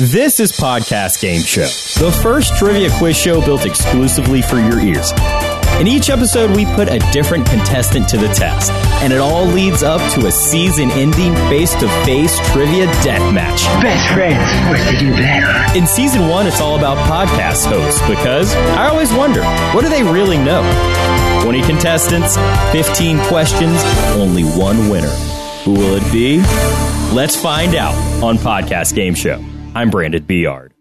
[0.00, 1.66] This is Podcast Game Show,
[2.02, 5.12] the first trivia quiz show built exclusively for your ears.
[5.78, 9.82] In each episode, we put a different contestant to the test, and it all leads
[9.82, 13.60] up to a season ending face to face trivia death match.
[13.82, 14.40] Best friends,
[14.70, 15.78] what to do better?
[15.78, 19.44] In season one, it's all about podcast hosts because I always wonder
[19.74, 20.62] what do they really know?
[21.42, 22.38] 20 contestants,
[22.72, 23.82] 15 questions,
[24.16, 25.14] only one winner.
[25.66, 26.38] Who will it be?
[27.14, 27.94] Let's find out
[28.24, 29.44] on Podcast Game Show.
[29.72, 30.74] I'm Brandon Beard.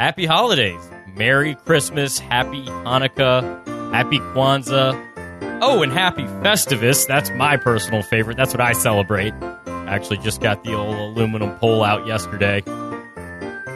[0.00, 0.80] Happy holidays.
[1.14, 5.60] Merry Christmas, Happy Hanukkah, Happy Kwanzaa.
[5.62, 7.06] Oh, and Happy Festivus.
[7.06, 8.36] That's my personal favorite.
[8.36, 9.32] That's what I celebrate.
[9.66, 12.62] Actually, just got the old aluminum pole out yesterday.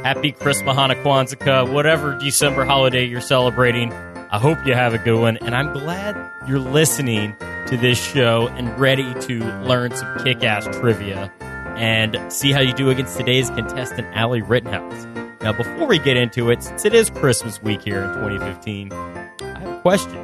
[0.02, 3.92] Happy Christmas, Hanukkah, Kwanzaa, whatever December holiday you're celebrating.
[3.92, 6.16] I hope you have a good one, and I'm glad
[6.48, 7.36] you're listening
[7.68, 11.32] to this show and ready to learn some kick ass trivia
[11.76, 15.06] and see how you do against today's contestant, Allie Rittenhouse.
[15.42, 19.58] Now, before we get into it, since it is Christmas week here in 2015, I
[19.60, 20.22] have a question.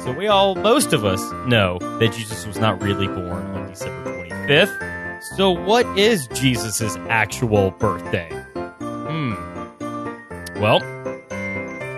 [0.00, 4.28] So, we all, most of us, know that Jesus was not really born on December
[4.28, 5.22] 25th.
[5.36, 8.28] So, what is Jesus' actual birthday?
[8.54, 9.34] Hmm.
[10.60, 10.80] Well,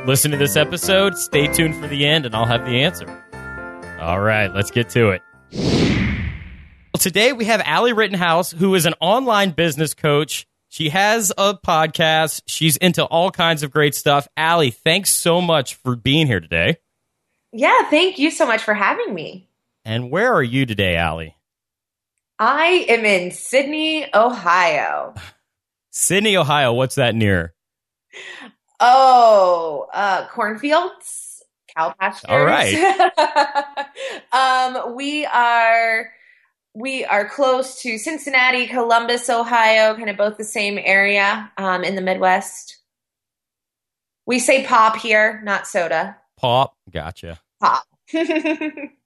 [0.06, 3.08] listen to this episode, stay tuned for the end, and I'll have the answer.
[4.00, 5.97] All right, let's get to it.
[6.98, 10.48] Today we have Allie Rittenhouse, who is an online business coach.
[10.68, 12.42] She has a podcast.
[12.46, 14.27] She's into all kinds of great stuff.
[14.36, 16.78] Allie, thanks so much for being here today.
[17.52, 19.48] Yeah, thank you so much for having me.
[19.84, 21.36] And where are you today, Allie?
[22.36, 25.14] I am in Sidney, Ohio.
[25.90, 26.72] Sidney, Ohio.
[26.72, 27.55] What's that near?
[28.80, 31.44] Oh, uh, cornfields,
[31.77, 32.28] cow pastures.
[32.28, 32.74] All right.
[34.33, 36.10] um, we are
[36.74, 41.94] we are close to Cincinnati, Columbus, Ohio, kind of both the same area um, in
[41.94, 42.78] the Midwest.
[44.27, 46.16] We say pop here, not soda.
[46.36, 46.77] Pop.
[46.91, 47.41] Gotcha.
[47.61, 47.84] Pop.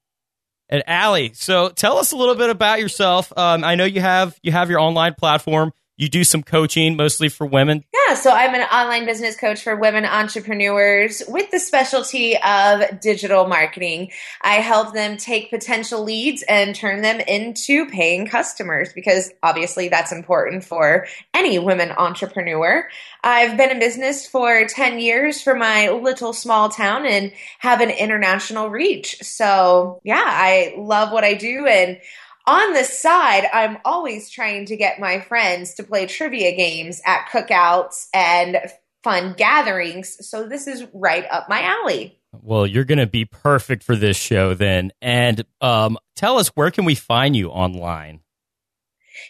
[0.73, 3.31] And Allie, so tell us a little bit about yourself.
[3.37, 5.71] Um, I know you have you have your online platform.
[5.97, 7.83] You do some coaching, mostly for women.
[8.15, 14.11] So I'm an online business coach for women entrepreneurs with the specialty of digital marketing.
[14.41, 20.11] I help them take potential leads and turn them into paying customers because obviously that's
[20.11, 22.87] important for any women entrepreneur.
[23.23, 27.89] I've been in business for 10 years for my little small town and have an
[27.89, 29.23] international reach.
[29.23, 31.99] So, yeah, I love what I do and
[32.45, 37.29] on the side, I'm always trying to get my friends to play trivia games at
[37.29, 38.57] cookouts and
[39.03, 40.27] fun gatherings.
[40.27, 42.19] So this is right up my alley.
[42.41, 44.91] Well, you're going to be perfect for this show then.
[45.01, 48.21] And um, tell us, where can we find you online?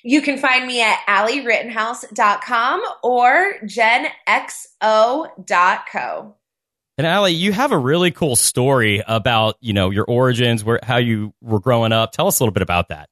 [0.04, 4.26] You can find me at allierittenhouse.com or genxo.co.
[6.98, 10.98] And Allie, you have a really cool story about, you know, your origins, where how
[10.98, 12.12] you were growing up.
[12.12, 13.10] Tell us a little bit about that.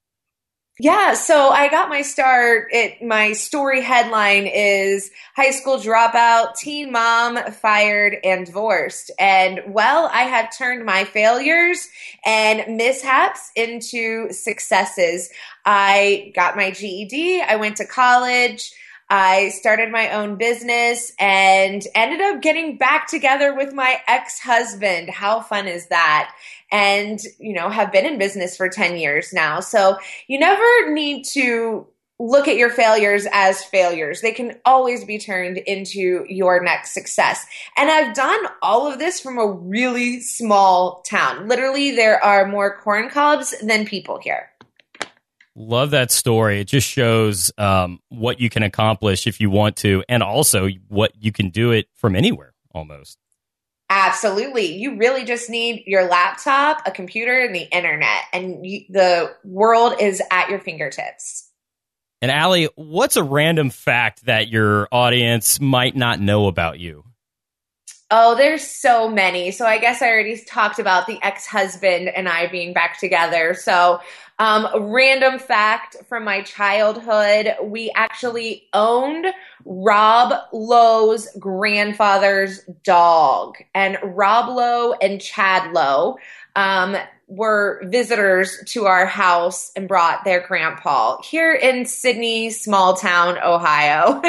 [0.79, 2.69] Yeah, so I got my start.
[2.71, 9.11] It my story headline is high school dropout, teen mom, fired and divorced.
[9.19, 11.87] And well, I have turned my failures
[12.25, 15.29] and mishaps into successes.
[15.65, 18.71] I got my GED, I went to college,
[19.13, 25.09] I started my own business and ended up getting back together with my ex-husband.
[25.09, 26.33] How fun is that?
[26.71, 29.59] And, you know, have been in business for 10 years now.
[29.59, 31.87] So you never need to
[32.19, 34.21] look at your failures as failures.
[34.21, 37.45] They can always be turned into your next success.
[37.75, 41.49] And I've done all of this from a really small town.
[41.49, 44.50] Literally, there are more corn cobs than people here.
[45.55, 46.61] Love that story.
[46.61, 51.11] It just shows um, what you can accomplish if you want to, and also what
[51.19, 53.17] you can do it from anywhere almost.
[53.89, 54.77] Absolutely.
[54.77, 59.95] You really just need your laptop, a computer, and the internet, and you, the world
[59.99, 61.49] is at your fingertips.
[62.21, 67.03] And Allie, what's a random fact that your audience might not know about you?
[68.13, 69.51] Oh, there's so many.
[69.51, 73.53] So I guess I already talked about the ex-husband and I being back together.
[73.53, 74.01] So,
[74.41, 79.27] um, random fact from my childhood, we actually owned
[79.65, 83.57] Rob Lowe's grandfather's dog.
[83.75, 86.17] And Rob Lowe and Chad Lowe,
[86.55, 86.97] um,
[87.27, 94.23] were visitors to our house and brought their grandpa here in Sidney, small town, Ohio.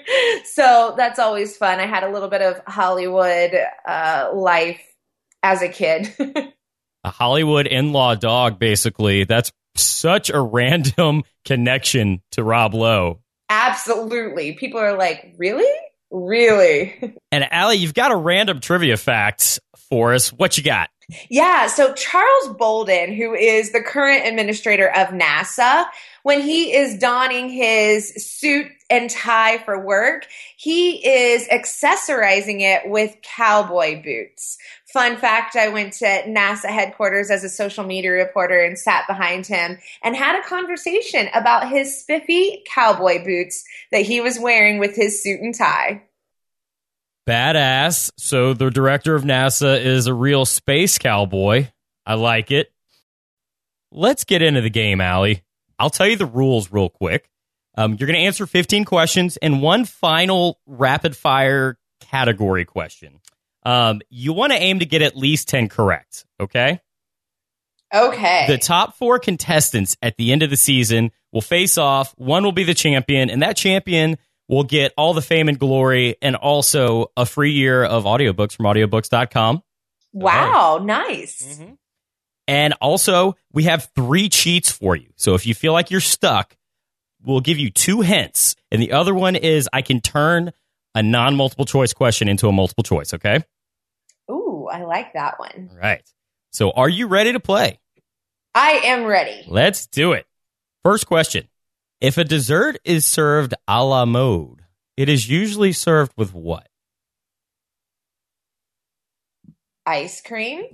[0.44, 1.78] so that's always fun.
[1.78, 3.52] I had a little bit of Hollywood
[3.86, 4.80] uh, life
[5.42, 6.10] as a kid.
[7.04, 9.24] a Hollywood in law dog, basically.
[9.24, 13.20] That's such a random connection to Rob Lowe.
[13.48, 14.52] Absolutely.
[14.52, 15.72] People are like, really?
[16.10, 17.14] Really?
[17.30, 19.60] And Allie, you've got a random trivia fact
[19.90, 20.32] for us.
[20.32, 20.88] What you got?
[21.30, 25.86] Yeah, so Charles Bolden, who is the current administrator of NASA,
[26.22, 30.26] when he is donning his suit and tie for work,
[30.56, 34.58] he is accessorizing it with cowboy boots.
[34.92, 39.46] Fun fact I went to NASA headquarters as a social media reporter and sat behind
[39.46, 44.96] him and had a conversation about his spiffy cowboy boots that he was wearing with
[44.96, 46.04] his suit and tie.
[47.28, 48.10] Badass.
[48.16, 51.68] So the director of NASA is a real space cowboy.
[52.06, 52.72] I like it.
[53.92, 55.42] Let's get into the game, Allie.
[55.78, 57.28] I'll tell you the rules real quick.
[57.76, 63.20] Um, you're going to answer 15 questions and one final rapid fire category question.
[63.64, 66.80] Um, you want to aim to get at least 10 correct, okay?
[67.94, 68.46] Okay.
[68.48, 72.14] The top four contestants at the end of the season will face off.
[72.18, 74.18] One will be the champion, and that champion
[74.48, 78.66] will get all the fame and glory and also a free year of audiobooks from
[78.66, 79.62] audiobooks.com.
[80.12, 81.42] wow, nice.
[81.42, 81.74] Mm-hmm.
[82.46, 85.10] And also, we have three cheats for you.
[85.16, 86.56] So if you feel like you're stuck,
[87.22, 88.56] we'll give you two hints.
[88.70, 90.52] And the other one is I can turn
[90.98, 93.44] a non multiple choice question into a multiple choice, okay?
[94.28, 95.70] Ooh, I like that one.
[95.70, 96.02] All right.
[96.50, 97.78] So are you ready to play?
[98.52, 99.44] I am ready.
[99.46, 100.26] Let's do it.
[100.82, 101.48] First question.
[102.00, 104.62] If a dessert is served a la mode,
[104.96, 106.68] it is usually served with what?
[109.86, 110.64] Ice cream?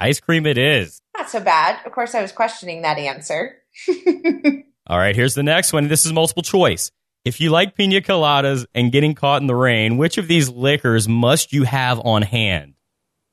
[0.00, 1.00] Ice cream it is.
[1.16, 1.84] Not so bad.
[1.86, 3.56] Of course, I was questioning that answer.
[4.86, 5.86] All right, here's the next one.
[5.86, 6.90] This is multiple choice.
[7.24, 11.06] If you like pina coladas and getting caught in the rain, which of these liquors
[11.06, 12.74] must you have on hand?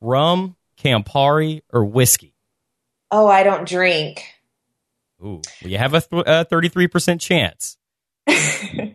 [0.00, 2.34] Rum, Campari, or whiskey?
[3.10, 4.26] oh, I don't drink.
[5.20, 7.78] Ooh, well, you have a th- uh, 33% chance.
[8.28, 8.94] I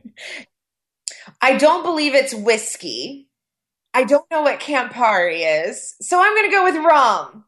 [1.57, 3.27] don't believe it's whiskey.
[3.93, 5.95] I don't know what Campari is.
[5.99, 7.45] So I'm going to go with rum.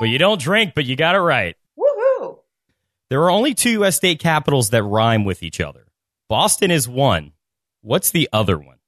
[0.00, 1.56] Well, you don't drink, but you got it right.
[1.78, 2.38] Woohoo.
[3.08, 3.96] There are only two U.S.
[3.96, 5.83] state capitals that rhyme with each other.
[6.28, 7.32] Boston is one.
[7.82, 8.78] What's the other one?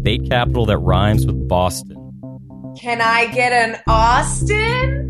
[0.00, 2.74] State capital that rhymes with Boston.
[2.78, 5.02] Can I get an Austin?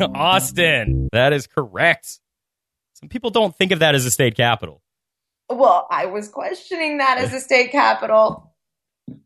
[0.14, 1.10] Austin.
[1.12, 2.20] That is correct.
[2.94, 4.82] Some people don't think of that as a state capital.
[5.50, 8.54] Well, I was questioning that as a state capital.
[9.08, 9.16] All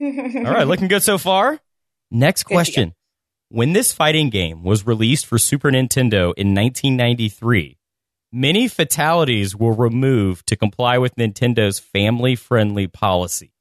[0.00, 1.58] right, looking good so far.
[2.10, 2.94] Next question.
[3.48, 7.76] When this fighting game was released for Super Nintendo in 1993,
[8.32, 13.52] many fatalities were removed to comply with Nintendo's family friendly policy.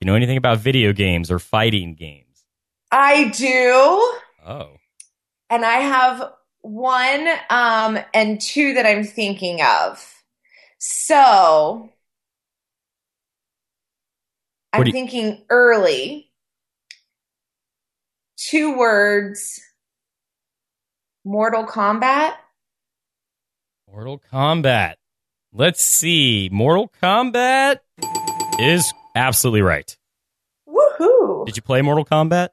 [0.00, 2.44] You know anything about video games or fighting games?
[2.90, 4.48] I do.
[4.48, 4.78] Oh.
[5.48, 6.32] And I have
[6.62, 10.04] one um, and two that I'm thinking of.
[10.78, 11.90] So
[14.72, 16.31] I'm you- thinking early.
[18.48, 19.60] Two words.
[21.24, 22.34] Mortal Kombat.
[23.88, 24.94] Mortal Kombat.
[25.52, 26.48] Let's see.
[26.50, 27.78] Mortal Kombat
[28.58, 29.96] is absolutely right.
[30.68, 31.46] Woohoo!
[31.46, 32.48] Did you play Mortal Kombat?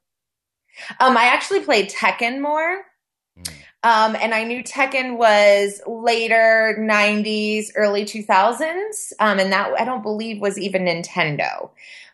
[1.00, 2.84] Um, I actually played Tekken more.
[3.36, 3.54] Hmm.
[3.82, 9.14] Um, and I knew Tekken was later 90s, early 2000s.
[9.20, 11.72] Um, and that I don't believe was even Nintendo.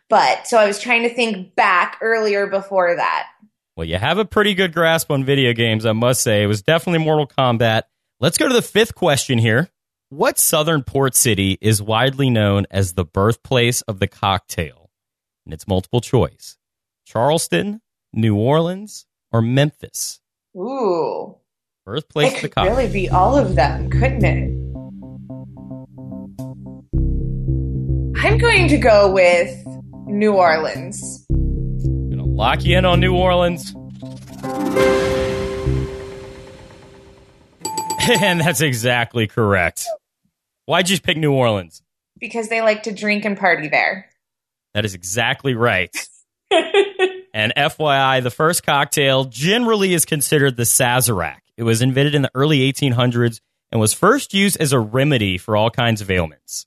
[0.08, 3.28] But so I was trying to think back earlier before that.
[3.76, 6.42] Well, you have a pretty good grasp on video games, I must say.
[6.42, 7.82] It was definitely Mortal Kombat.
[8.20, 9.68] Let's go to the fifth question here.
[10.08, 14.90] What southern port city is widely known as the birthplace of the cocktail?
[15.44, 16.56] And it's multiple choice
[17.04, 17.82] Charleston,
[18.14, 20.20] New Orleans, or Memphis?
[20.56, 21.36] Ooh.
[21.84, 22.76] Birthplace it of the could cocktail.
[22.76, 24.52] really be all of them, couldn't it?
[28.24, 29.54] I'm going to go with
[30.06, 31.25] New Orleans.
[32.36, 33.72] Lock you in on New Orleans.
[38.20, 39.86] and that's exactly correct.
[40.66, 41.82] Why'd you pick New Orleans?
[42.20, 44.10] Because they like to drink and party there.
[44.74, 45.90] That is exactly right.
[47.36, 51.40] And FYI, the first cocktail generally is considered the Sazerac.
[51.58, 53.40] It was invented in the early 1800s
[53.70, 56.66] and was first used as a remedy for all kinds of ailments.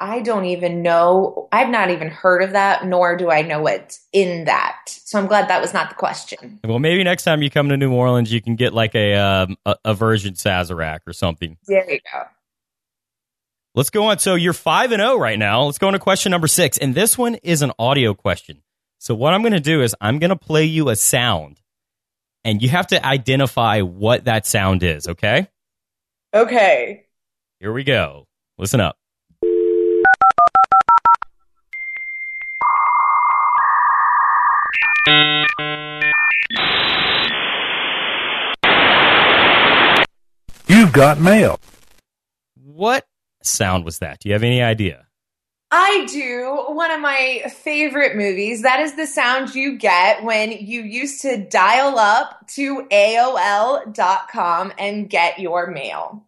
[0.00, 1.48] I don't even know.
[1.52, 4.78] I've not even heard of that, nor do I know what's in that.
[4.86, 6.58] So I'm glad that was not the question.
[6.64, 9.56] Well, maybe next time you come to New Orleans, you can get like a um,
[9.66, 11.58] a, a virgin Sazerac or something.
[11.66, 12.22] There you go.
[13.74, 14.18] Let's go on.
[14.18, 15.64] So you're 5 and 0 right now.
[15.64, 16.78] Let's go on to question number 6.
[16.78, 18.62] And this one is an audio question.
[18.98, 21.60] So what I'm going to do is I'm going to play you a sound
[22.44, 25.48] and you have to identify what that sound is, okay?
[26.34, 27.06] Okay.
[27.60, 28.26] Here we go.
[28.58, 28.99] Listen up.
[40.70, 41.58] You've got mail.
[42.54, 43.04] What
[43.42, 44.20] sound was that?
[44.20, 45.08] Do you have any idea?
[45.72, 46.64] I do.
[46.68, 48.62] One of my favorite movies.
[48.62, 55.10] That is the sound you get when you used to dial up to AOL.com and
[55.10, 56.24] get your mail.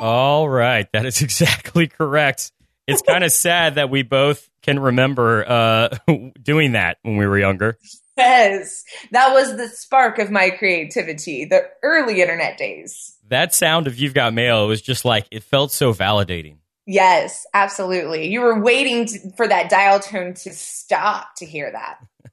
[0.00, 0.90] All right.
[0.92, 2.50] That is exactly correct.
[2.88, 5.96] It's kind of sad that we both can remember uh,
[6.42, 7.78] doing that when we were younger.
[8.18, 13.16] Yes, that was the spark of my creativity, the early internet days.
[13.28, 16.56] That sound of You've Got Mail was just like, it felt so validating.
[16.84, 18.28] Yes, absolutely.
[18.28, 21.98] You were waiting to, for that dial tone to stop to hear that.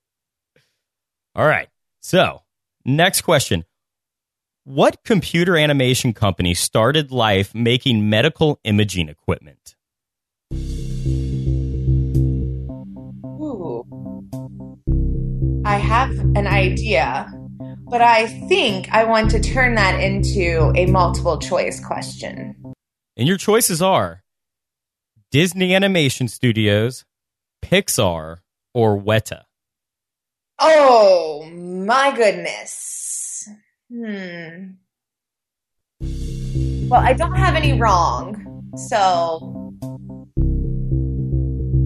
[1.35, 1.67] All right.
[1.99, 2.41] So,
[2.83, 3.65] next question.
[4.63, 9.74] What computer animation company started life making medical imaging equipment?
[15.75, 17.29] I have an idea,
[17.89, 22.55] but I think I want to turn that into a multiple choice question.
[23.17, 24.23] And your choices are
[25.31, 27.03] Disney Animation Studios,
[27.61, 28.37] Pixar,
[28.73, 29.41] or Weta.
[30.59, 33.49] Oh my goodness.
[33.91, 34.75] Hmm.
[36.87, 38.63] Well, I don't have any wrong.
[38.87, 39.73] So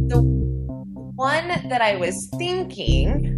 [0.09, 0.21] the
[1.15, 3.28] one that I was thinking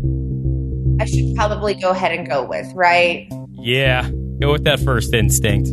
[1.01, 3.27] I should probably go ahead and go with, right?
[3.50, 4.08] Yeah,
[4.39, 5.70] go with that first instinct.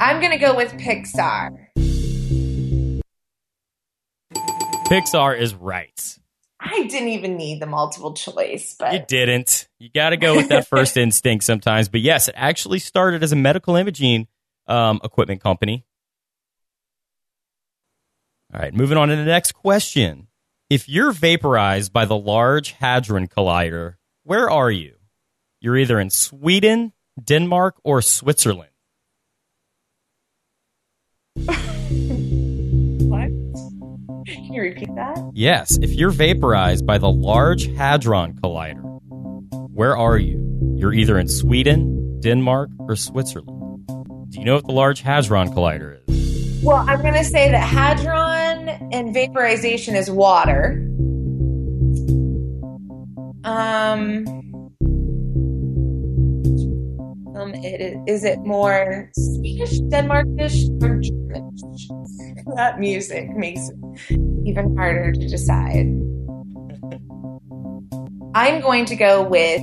[0.00, 1.50] I'm going to go with Pixar.
[4.86, 6.18] Pixar is right.
[6.58, 9.68] I didn't even need the multiple choice, but You didn't.
[9.78, 11.90] You got to go with that first instinct sometimes.
[11.90, 14.28] But yes, it actually started as a medical imaging
[14.66, 15.84] um, equipment company.
[18.54, 20.28] All right, moving on to the next question.
[20.70, 23.97] If you're vaporized by the Large Hadron Collider,
[24.28, 24.92] where are you?
[25.58, 26.92] You're either in Sweden,
[27.24, 28.68] Denmark, or Switzerland.
[31.46, 31.56] what?
[34.26, 35.30] Can you repeat that?
[35.32, 39.00] Yes, if you're vaporized by the Large Hadron Collider,
[39.72, 40.76] where are you?
[40.76, 43.86] You're either in Sweden, Denmark, or Switzerland.
[43.86, 46.62] Do you know what the Large Hadron Collider is?
[46.62, 50.84] Well, I'm going to say that hadron and vaporization is water.
[53.48, 54.26] Um,
[57.34, 61.88] um it is, is it more Swedish, Denmarkish, or Germanish?
[62.56, 63.76] that music makes it
[64.44, 65.86] even harder to decide.
[68.34, 69.62] I'm going to go with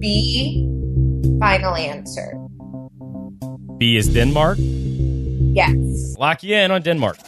[0.00, 0.66] B.
[1.38, 2.32] Final answer.
[3.76, 4.56] B is Denmark.
[4.58, 6.16] Yes.
[6.18, 7.18] Lock you in on Denmark.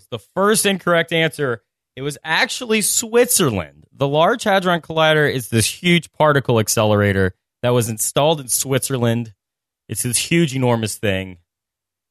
[0.00, 1.62] Was the first incorrect answer.
[1.96, 3.86] It was actually Switzerland.
[3.92, 9.34] The Large Hadron Collider is this huge particle accelerator that was installed in Switzerland.
[9.88, 11.38] It's this huge, enormous thing,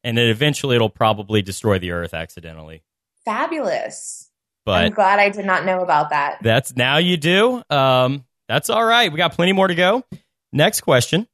[0.04, 2.84] and it eventually it'll probably destroy the Earth accidentally.
[3.26, 4.30] fabulous.
[4.66, 6.40] But I'm glad I did not know about that.
[6.44, 7.64] that's now you do.
[7.70, 9.12] Um, that's all right.
[9.12, 10.04] We got plenty more to go.
[10.52, 11.28] Next question.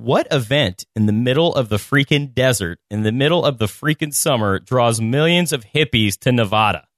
[0.00, 4.14] What event in the middle of the freaking desert, in the middle of the freaking
[4.14, 6.88] summer, draws millions of hippies to Nevada?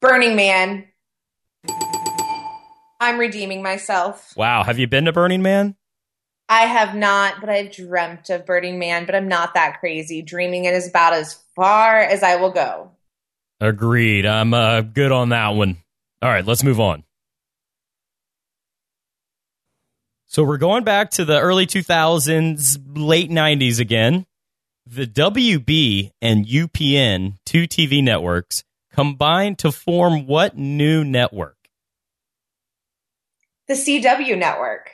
[0.00, 0.88] Burning Man.
[2.98, 4.32] I'm redeeming myself.
[4.36, 4.64] Wow.
[4.64, 5.76] Have you been to Burning Man?
[6.48, 10.20] I have not, but I've dreamt of Burning Man, but I'm not that crazy.
[10.20, 12.90] Dreaming it is about as far as I will go.
[13.60, 14.26] Agreed.
[14.26, 15.76] I'm uh, good on that one.
[16.20, 17.04] All right, let's move on.
[20.30, 24.26] So we're going back to the early 2000s, late 90s again.
[24.86, 31.56] The WB and UPN, two TV networks, combined to form what new network?
[33.66, 34.92] The CW network.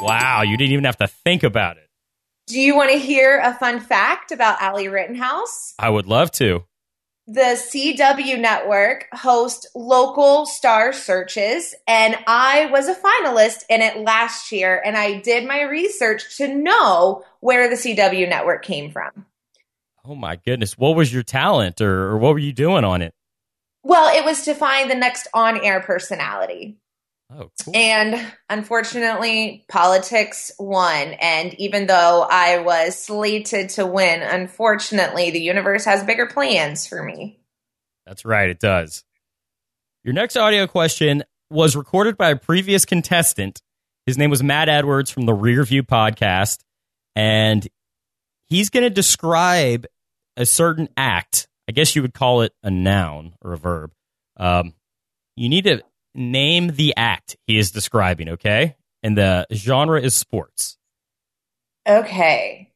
[0.00, 1.88] Wow, you didn't even have to think about it.
[2.48, 5.74] Do you want to hear a fun fact about Allie Rittenhouse?
[5.78, 6.64] I would love to.
[7.26, 14.52] The CW network hosts local star searches, and I was a finalist in it last
[14.52, 19.24] year, and I did my research to know where the CW network came from.
[20.04, 23.14] Oh my goodness, what was your talent or, or what were you doing on it?
[23.82, 26.76] Well, it was to find the next on air personality.
[27.32, 27.74] Oh, cool.
[27.74, 31.14] And unfortunately, politics won.
[31.20, 37.02] And even though I was slated to win, unfortunately, the universe has bigger plans for
[37.02, 37.40] me.
[38.06, 39.04] That's right, it does.
[40.04, 43.62] Your next audio question was recorded by a previous contestant.
[44.06, 46.58] His name was Matt Edwards from the Rear View podcast.
[47.16, 47.66] And
[48.46, 49.86] he's going to describe
[50.36, 51.48] a certain act.
[51.68, 53.92] I guess you would call it a noun or a verb.
[54.36, 54.74] Um,
[55.36, 55.82] you need to
[56.14, 58.76] name the act he is describing, okay?
[59.02, 60.78] And the genre is sports.
[61.86, 62.70] Okay.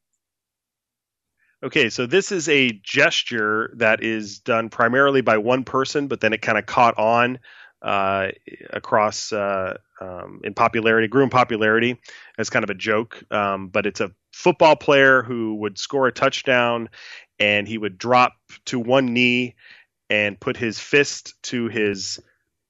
[1.62, 6.32] Okay, so this is a gesture that is done primarily by one person, but then
[6.32, 7.38] it kind of caught on
[7.82, 8.28] uh,
[8.70, 11.98] across uh, um, in popularity, grew in popularity
[12.38, 13.22] as kind of a joke.
[13.32, 16.90] Um, but it's a football player who would score a touchdown
[17.38, 18.34] and he would drop
[18.66, 19.56] to one knee
[20.10, 22.20] and put his fist to his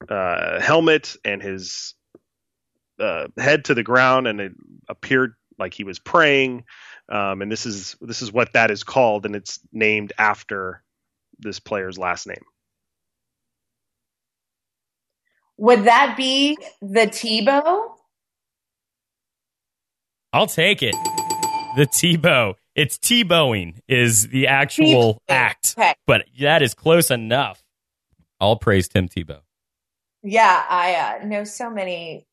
[0.09, 1.95] uh, helmet and his
[2.99, 4.53] uh, head to the ground, and it
[4.89, 6.65] appeared like he was praying.
[7.09, 10.83] Um, and this is this is what that is called, and it's named after
[11.39, 12.43] this player's last name.
[15.57, 17.95] Would that be the Tebow?
[20.33, 20.95] I'll take it.
[21.77, 22.55] The Tebow.
[22.75, 25.19] It's Tebowing is the actual Tebow.
[25.29, 25.95] act, Okay.
[26.07, 27.63] but that is close enough.
[28.41, 29.41] All praise Tim Tebow.
[30.31, 32.27] Yeah, I uh, know so many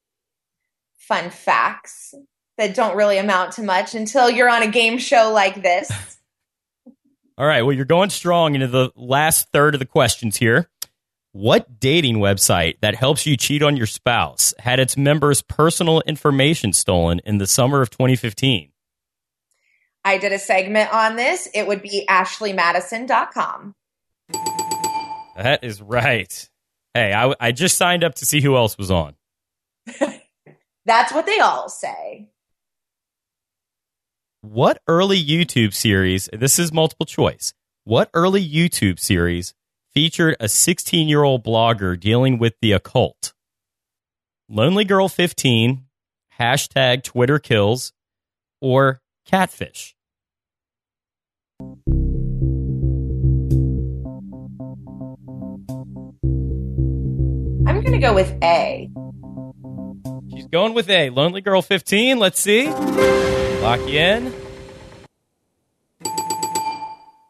[0.98, 2.14] fun facts
[2.58, 5.90] that don't really amount to much until you're on a game show like this.
[7.38, 7.62] All right.
[7.62, 10.70] Well, you're going strong into the last third of the questions here.
[11.32, 16.74] What dating website that helps you cheat on your spouse had its members' personal information
[16.74, 18.74] stolen in the summer of 2015?
[20.04, 21.48] I did a segment on this.
[21.54, 23.74] It would be ashleymadison.com.
[25.38, 26.50] That is right.
[26.96, 29.16] Hey, I, I just signed up to see who else was on.
[30.86, 32.30] That's what they all say.
[34.40, 39.54] What early YouTube series, this is multiple choice, what early YouTube series
[39.94, 43.34] featured a 16 year old blogger dealing with the occult?
[44.48, 45.88] Lonely Girl 15,
[46.40, 47.92] hashtag Twitter kills,
[48.62, 49.98] or Catfish?
[58.00, 58.90] Going to go with A.
[60.36, 61.10] She's going with A.
[61.10, 62.20] Lonely Girl 15.
[62.20, 62.68] Let's see.
[62.68, 64.34] Lock you in.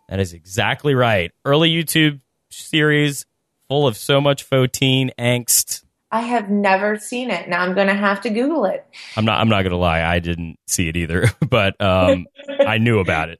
[0.10, 1.32] That is exactly right.
[1.44, 3.26] Early YouTube series
[3.68, 5.84] full of so much teen angst.
[6.12, 7.50] I have never seen it.
[7.50, 8.86] Now I'm going to have to Google it.
[9.18, 9.42] I'm not.
[9.42, 10.02] I'm not gonna lie.
[10.02, 12.28] I didn't see it either, but um,
[12.66, 13.40] I knew about it.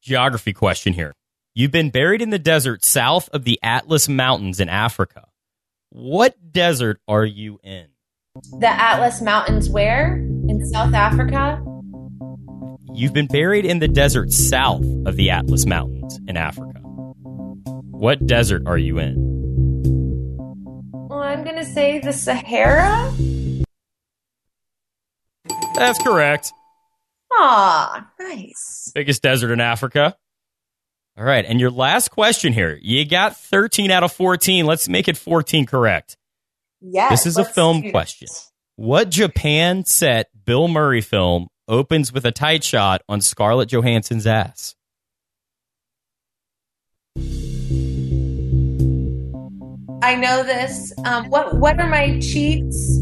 [0.00, 1.12] Geography question here.
[1.54, 5.26] You've been buried in the desert south of the Atlas Mountains in Africa.
[5.96, 7.86] What desert are you in?
[8.58, 10.16] The Atlas Mountains where?
[10.16, 11.64] In South Africa?
[12.92, 16.80] You've been buried in the desert south of the Atlas Mountains in Africa.
[16.80, 19.14] What desert are you in?
[21.08, 23.14] Well, I'm going to say the Sahara.
[25.76, 26.52] That's correct.
[27.30, 28.90] Aw, nice.
[28.96, 30.16] Biggest desert in Africa.
[31.16, 31.44] All right.
[31.44, 32.78] And your last question here.
[32.82, 34.66] You got 13 out of 14.
[34.66, 36.16] Let's make it 14 correct.
[36.80, 37.10] Yes.
[37.10, 38.28] This is a film question.
[38.76, 44.74] What Japan set Bill Murray film opens with a tight shot on Scarlett Johansson's ass?
[50.02, 50.92] I know this.
[51.04, 52.98] Um, what What are my cheats?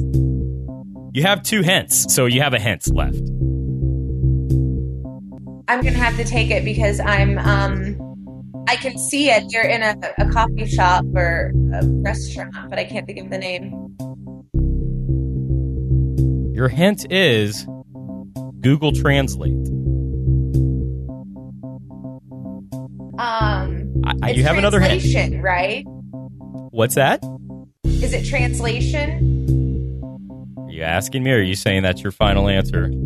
[1.14, 3.18] You have two hints, so you have a hint left.
[5.68, 7.38] I'm going to have to take it because I'm.
[7.38, 7.91] Um,
[8.68, 9.53] I can see it.
[9.53, 13.38] You're in a, a coffee shop or a restaurant, but I can't think of the
[13.38, 13.96] name.
[16.55, 17.66] Your hint is
[18.61, 19.53] Google Translate.
[23.18, 25.42] Um, I, you have another hint.
[25.42, 25.85] right?
[26.70, 27.22] What's that?
[27.85, 29.38] Is it translation?
[30.59, 32.90] Are you asking me or are you saying that's your final answer?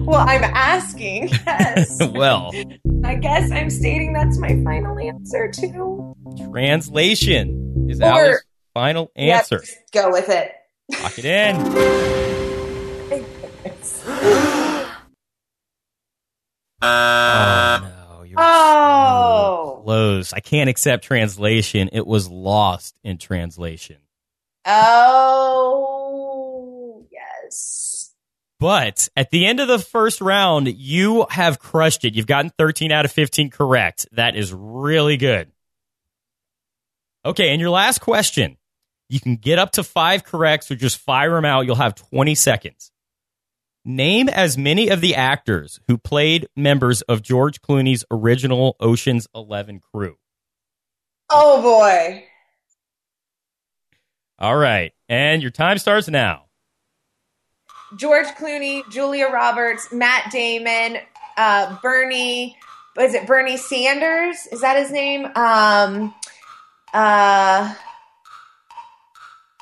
[0.00, 1.28] Well, I'm asking.
[1.46, 1.98] Yes.
[2.14, 2.52] well,
[3.04, 6.14] I guess I'm stating that's my final answer too.
[6.50, 8.42] translation is Or- our
[8.74, 9.58] final answer.
[9.60, 10.52] just go with it.
[11.02, 11.56] Lock it in.
[16.82, 18.22] Oh no!
[18.22, 19.74] You're Oh.
[19.78, 20.32] so close.
[20.32, 21.90] I can't accept translation.
[21.92, 23.98] It was lost in translation.
[24.64, 25.86] Oh,
[27.10, 27.89] yes.
[28.60, 32.14] But at the end of the first round, you have crushed it.
[32.14, 34.06] You've gotten 13 out of 15 correct.
[34.12, 35.50] That is really good.
[37.24, 38.58] Okay, and your last question.
[39.08, 41.64] You can get up to five corrects so just fire them out.
[41.64, 42.92] You'll have 20 seconds.
[43.82, 49.80] Name as many of the actors who played members of George Clooney's original Ocean's 11
[49.80, 50.16] crew.
[51.30, 52.24] Oh boy.
[54.38, 56.49] All right, and your time starts now.
[57.96, 60.98] George Clooney, Julia Roberts, Matt Damon,
[61.36, 62.56] uh, Bernie.
[62.96, 64.46] Was it Bernie Sanders?
[64.52, 65.26] Is that his name?
[65.36, 66.14] Um,
[66.92, 67.74] uh,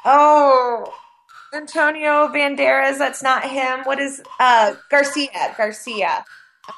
[0.04, 0.92] oh,
[1.54, 2.98] Antonio Banderas.
[2.98, 3.80] That's not him.
[3.84, 5.54] What is uh Garcia?
[5.56, 6.24] Garcia.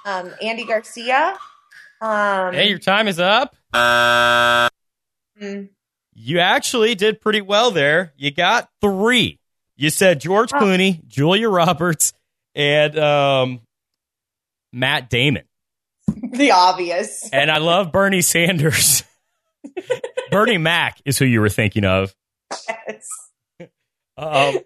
[0.05, 1.37] Um, Andy Garcia.
[2.01, 3.55] Um, Hey, your time is up.
[3.75, 5.69] mm,
[6.15, 8.13] You actually did pretty well there.
[8.17, 9.40] You got three.
[9.81, 12.13] You said George Clooney, Julia Roberts,
[12.55, 13.61] and um,
[14.75, 15.45] Matt Damon.
[16.07, 17.27] the obvious.
[17.33, 19.05] And I love Bernie Sanders.
[20.31, 22.15] Bernie Mac is who you were thinking of.
[22.69, 23.09] Yes.
[24.19, 24.59] Um,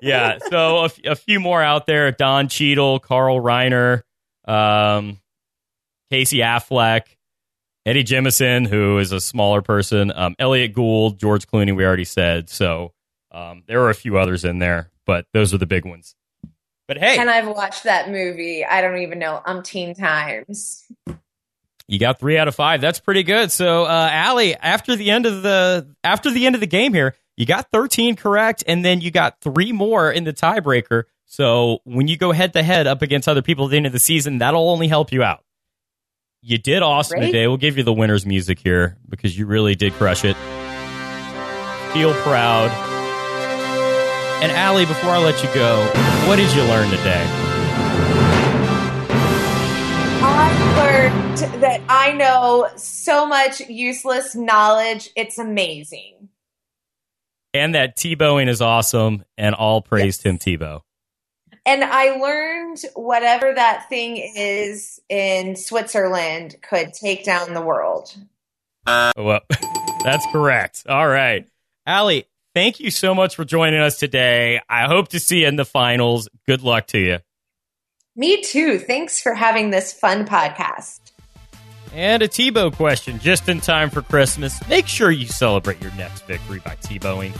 [0.00, 4.02] yeah, so a, f- a few more out there: Don Cheadle, Carl Reiner,
[4.46, 5.18] um,
[6.08, 7.02] Casey Affleck,
[7.84, 11.74] Eddie Jemison, who is a smaller person, um, Elliott Gould, George Clooney.
[11.74, 12.92] We already said so.
[13.32, 16.14] Um, there are a few others in there, but those are the big ones.
[16.86, 18.64] But hey, And I've watched that movie.
[18.64, 20.84] I don't even know umpteen times.
[21.88, 22.80] You got three out of five.
[22.80, 23.50] That's pretty good.
[23.50, 27.14] So, uh, Allie, after the end of the after the end of the game here,
[27.36, 31.04] you got 13 correct, and then you got three more in the tiebreaker.
[31.24, 33.92] So when you go head to head up against other people at the end of
[33.92, 35.42] the season, that'll only help you out.
[36.42, 37.46] You did awesome today.
[37.46, 40.36] We'll give you the winner's music here because you really did crush it.
[41.94, 42.91] Feel proud.
[44.42, 45.86] And Allie, before I let you go,
[46.26, 47.24] what did you learn today?
[50.20, 55.10] I learned that I know so much useless knowledge.
[55.14, 56.28] It's amazing.
[57.54, 60.80] And that Tebowing is awesome, and all praise Tim Tebow.
[61.64, 68.12] And I learned whatever that thing is in Switzerland could take down the world.
[68.88, 69.42] Well,
[70.02, 70.82] that's correct.
[70.88, 71.46] All right.
[71.86, 74.60] Allie, thank you so much for joining us today.
[74.68, 76.28] I hope to see you in the finals.
[76.46, 77.18] Good luck to you.
[78.14, 78.78] Me too.
[78.78, 81.00] Thanks for having this fun podcast.
[81.92, 84.66] And a Tebow question just in time for Christmas.
[84.68, 87.36] Make sure you celebrate your next victory by Tebowing.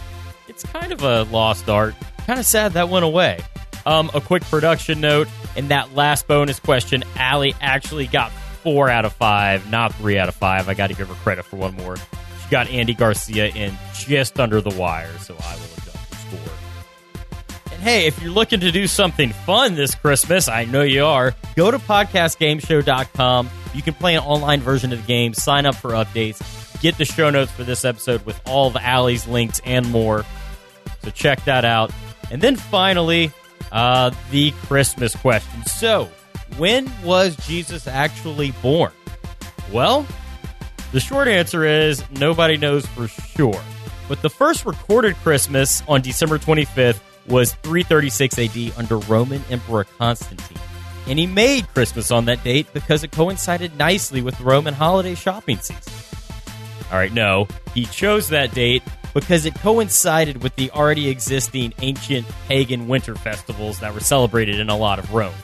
[0.48, 1.94] It's kind of a lost art.
[2.27, 3.40] Kind of sad that went away.
[3.87, 8.31] Um, a quick production note in that last bonus question, Allie actually got
[8.62, 10.68] four out of five, not three out of five.
[10.68, 11.96] I got to give her credit for one more.
[12.53, 16.55] Got Andy Garcia in just under the wire, so I will adjust the score.
[17.73, 21.35] And hey, if you're looking to do something fun this Christmas, I know you are,
[21.57, 23.49] go to podcastgameshow.com.
[23.73, 26.43] You can play an online version of the game, sign up for updates,
[26.83, 30.23] get the show notes for this episode with all the alleys, links, and more.
[31.05, 31.91] So check that out.
[32.31, 33.33] And then finally,
[33.73, 35.65] uh, the Christmas question.
[35.65, 36.11] So,
[36.59, 38.93] when was Jesus actually born?
[39.73, 40.07] Well,
[40.92, 43.61] the short answer is nobody knows for sure.
[44.09, 50.59] But the first recorded Christmas on December 25th was 336 AD under Roman Emperor Constantine.
[51.07, 55.14] And he made Christmas on that date because it coincided nicely with the Roman holiday
[55.14, 55.92] shopping season.
[56.90, 58.83] All right, no, he chose that date
[59.14, 64.68] because it coincided with the already existing ancient pagan winter festivals that were celebrated in
[64.68, 65.35] a lot of Rome.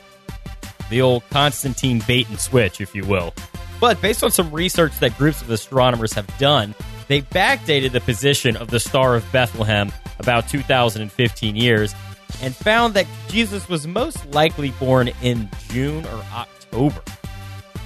[0.90, 3.34] The old Constantine bait and switch, if you will.
[3.80, 6.74] But based on some research that groups of astronomers have done,
[7.06, 11.94] they backdated the position of the Star of Bethlehem about 2015 years
[12.42, 17.00] and found that Jesus was most likely born in June or October.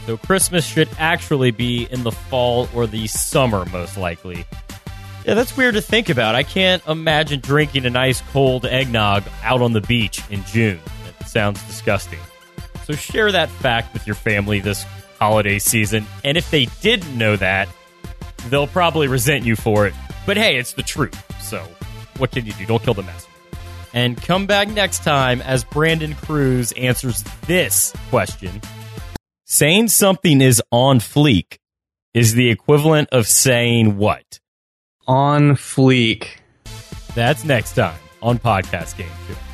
[0.07, 4.45] So Christmas should actually be in the fall or the summer, most likely.
[5.25, 6.35] Yeah, that's weird to think about.
[6.35, 10.81] I can't imagine drinking a nice cold eggnog out on the beach in June.
[11.21, 12.19] It sounds disgusting.
[12.85, 14.85] So share that fact with your family this
[15.23, 16.07] holiday season.
[16.25, 17.69] And if they didn't know that,
[18.49, 19.95] they'll probably resent you for it.
[20.27, 21.21] But hey, it's the truth.
[21.43, 21.67] So
[22.19, 22.67] what can you do?
[22.67, 23.29] Don't kill the messenger.
[23.95, 28.61] And come back next time as Brandon Cruz answers this question.
[29.45, 31.59] Saying something is on fleek
[32.15, 34.41] is the equivalent of saying what?
[35.07, 36.29] On fleek.
[37.15, 39.52] That's next time on Podcast Game Show.